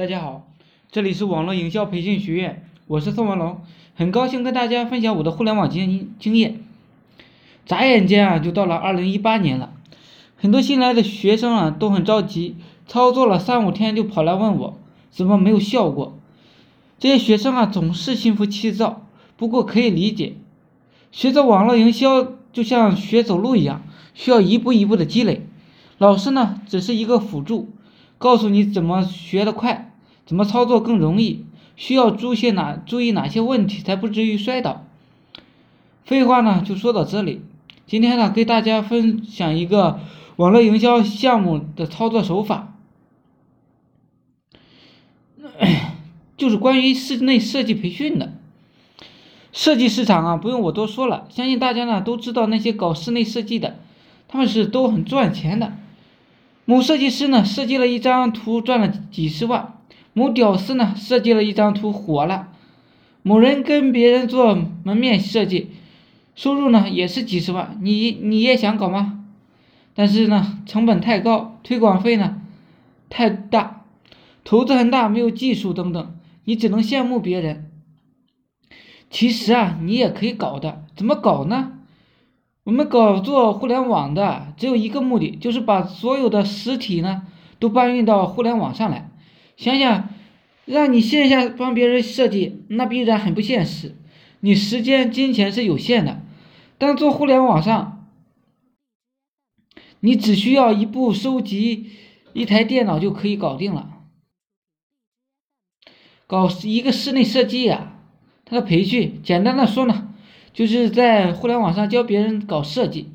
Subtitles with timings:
[0.00, 0.48] 大家好，
[0.90, 3.60] 这里是网络营销培训学院，我是宋文龙，
[3.94, 6.62] 很高兴跟大家分享我的互联网经经验。
[7.66, 9.74] 眨眼间啊，就到了二零一八年了，
[10.36, 14.78] 很多新来的学生啊都很着急，操作了三五天就跑来问我，
[15.10, 16.18] 怎么没有效果？
[16.98, 19.02] 这些学生啊总是心浮气躁，
[19.36, 20.32] 不过可以理解，
[21.12, 23.82] 学着网络营销就像学走路一样，
[24.14, 25.46] 需要一步一步的积累，
[25.98, 27.68] 老师呢只是一个辅助，
[28.16, 29.88] 告诉你怎么学得快。
[30.30, 31.44] 怎么操作更容易？
[31.74, 34.86] 需要注些哪注意哪些问题才不至于摔倒？
[36.04, 37.42] 废话呢就说到这里。
[37.88, 39.98] 今天呢给大家分享一个
[40.36, 42.76] 网络营销项目的操作手法，
[46.36, 48.32] 就是关于室内设计培训的。
[49.52, 53.80] 设计市场啊不用我多说了，相信大家呢都知道那些搞室内设计的，
[54.28, 55.72] 他们是都很赚钱的。
[56.66, 59.78] 某设计师呢设计了一张图赚了几十万。
[60.20, 62.48] 某屌丝呢设计了一张图火了，
[63.22, 64.54] 某人跟别人做
[64.84, 65.70] 门面设计，
[66.34, 69.24] 收入呢也是几十万，你你也想搞吗？
[69.94, 72.42] 但是呢成本太高，推广费呢
[73.08, 73.86] 太大，
[74.44, 77.70] 投资很大，没有技术等等，你只能羡慕别人。
[79.08, 81.78] 其实啊你也可以搞的，怎么搞呢？
[82.64, 87.22] 我们搞做互联网的只有一个目的，就是把所有的实体呢
[87.58, 89.09] 都搬运到互联网上来。
[89.60, 90.08] 想想，
[90.64, 93.94] 让你线下帮别人设计，那必然很不现实。
[94.40, 96.22] 你时间、金钱是有限的，
[96.78, 98.08] 但做互联网上，
[100.00, 101.90] 你只需要一部收集
[102.32, 103.98] 一台电脑就可以搞定了。
[106.26, 107.98] 搞一个室内设计呀，
[108.46, 110.08] 他的培训，简单的说呢，
[110.54, 113.10] 就是在互联网上教别人搞设计。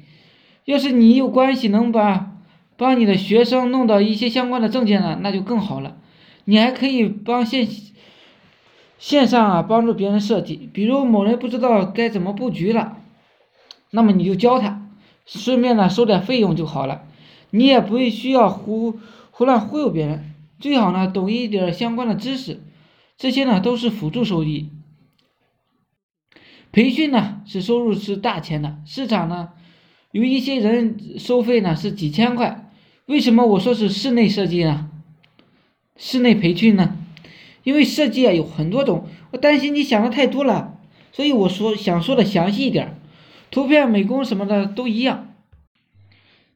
[0.65, 2.37] 要是你有关系能把
[2.77, 5.97] 帮你的学生弄到一些相关的证件呢，那就更好了。
[6.45, 7.67] 你还可以帮线
[8.97, 12.97] 线上啊帮助别人设计，比如某人不知道该怎么布局了，
[13.91, 14.89] 那么你就教他，
[15.25, 17.03] 顺便呢收点费用就好了。
[17.49, 18.99] 你也不需要胡
[19.31, 22.61] 胡乱忽悠别人，最好呢懂一点相关的知识，
[23.17, 24.69] 这些呢都是辅助收益。
[26.71, 29.49] 培训呢是收入是大钱的，市场呢
[30.11, 32.69] 有一些人收费呢是几千块，
[33.05, 34.89] 为什么我说是室内设计呢？
[35.95, 36.97] 室内培训呢？
[37.63, 40.77] 因为设计啊有很多种，我担心你想的太多了，
[41.11, 42.99] 所以我说想说的详细一点，
[43.49, 45.33] 图片美工什么的都一样。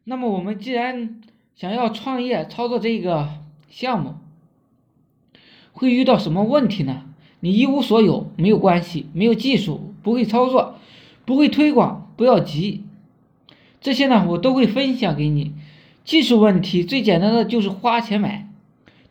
[0.03, 1.21] 那么我们既然
[1.55, 3.29] 想要创业操作这个
[3.69, 4.15] 项目，
[5.71, 7.05] 会遇到什么问题呢？
[7.39, 10.75] 你一无所有没有关系，没有技术，不会操作，
[11.25, 12.83] 不会推广，不要急，
[13.79, 15.53] 这些呢我都会分享给你。
[16.03, 18.48] 技术问题最简单的就是花钱买。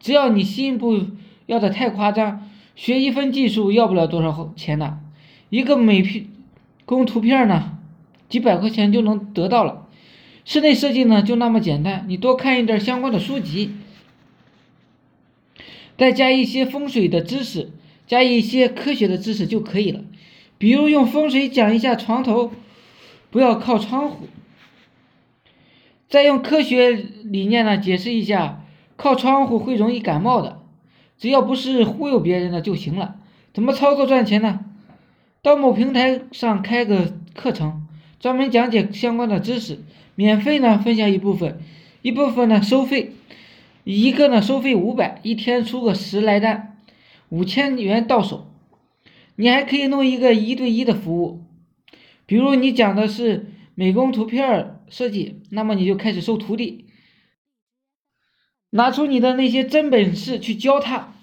[0.01, 1.07] 只要你心不
[1.47, 4.99] 要的太夸张，学一分技术要不了多少钱的，
[5.51, 6.31] 一个美
[6.85, 7.79] 工图片呢，
[8.29, 9.87] 几百块钱就能得到了。
[10.45, 13.73] 室内设计呢就那么简单，你多看一点相关的书籍，
[15.99, 17.71] 再加一些风水的知识，
[18.07, 20.01] 加一些科学的知识就可以了。
[20.57, 22.53] 比如用风水讲一下床头
[23.31, 24.29] 不要靠窗户，
[26.09, 26.93] 再用科学
[27.25, 28.65] 理念呢解释一下。
[28.99, 30.61] 靠窗户会容易感冒的，
[31.19, 33.15] 只要不是忽悠别人的就行了。
[33.55, 34.65] 怎么操作赚钱呢？
[35.41, 37.87] 到某平台上开个课程，
[38.19, 39.79] 专门讲解相关的知识，
[40.17, 41.61] 免费呢分享一部分，
[42.03, 43.13] 一部分呢收费，
[43.85, 46.77] 一个呢收费五百，一天出个十来单，
[47.29, 48.51] 五千元到手。
[49.37, 51.45] 你还可以弄一个一对一的服务，
[52.27, 56.87] 比如你讲的是美工图片设计，那么你就开始收徒弟。
[58.71, 61.15] 拿出你的那些真本事去教他，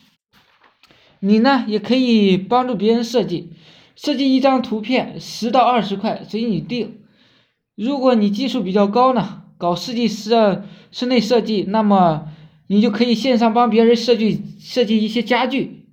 [1.19, 3.51] 你呢也可以帮助别人设计，
[3.95, 7.01] 设计一张图片十到二十块随你定。
[7.75, 12.29] 如果你技术比较高呢，搞设计师室内设计，那么
[12.67, 15.86] 你就可以线上帮别人设计设计一些家具，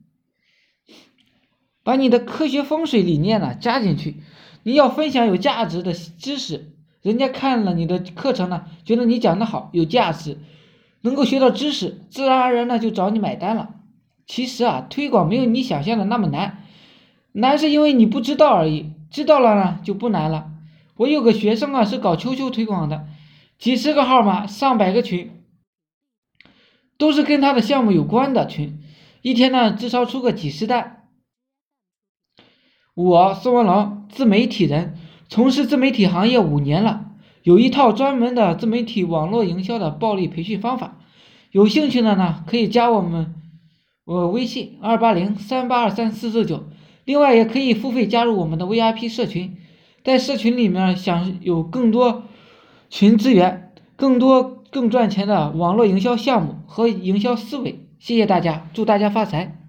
[1.82, 4.22] 把你的科学风水理念呢加进去。
[4.62, 6.72] 你要分享有价值的知识，
[7.02, 10.38] 人家看了你的课程呢，觉得你讲的好有价值。
[11.02, 13.75] 能够学到知识，自然而然的就找你买单了。
[14.26, 16.64] 其实啊，推广没有你想象的那么难，
[17.32, 18.93] 难是因为你不知道而已。
[19.10, 20.50] 知道了呢，就不难了。
[20.96, 23.06] 我有个学生啊，是搞秋秋推广的，
[23.58, 25.43] 几十个号码，上百个群，
[26.96, 28.81] 都是跟他的项目有关的群，
[29.20, 31.08] 一天呢至少出个几十单。
[32.94, 34.96] 我宋文龙，自媒体人，
[35.28, 37.12] 从事自媒体行业五年了。
[37.42, 40.98] 有一套专门的自媒体网络营销的暴力培训方法，
[41.50, 43.34] 有兴趣的呢可以加我们
[44.04, 46.64] 我微信二八零三八二三四四九。
[47.04, 49.56] 另外，也可以付费加入我们的 VIP 社群，
[50.04, 52.22] 在社群里面享有更多
[52.90, 57.80] 群资源、更多更赚钱的网络营销项目和营销思维。
[57.98, 59.62] 谢谢大家，祝大家发财！